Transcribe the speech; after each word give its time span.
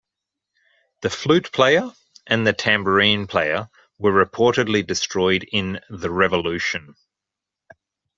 The 1.01 1.11
flute 1.11 1.51
player 1.51 1.87
and 2.25 2.47
the 2.47 2.53
tambourine 2.53 3.27
player 3.27 3.69
were 3.99 4.11
reportedly 4.11 4.81
destroyed 4.83 5.47
in 5.51 5.79
the 5.91 6.09
Revolution. 6.09 6.95